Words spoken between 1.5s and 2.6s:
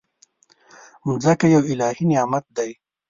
یو الهي نعمت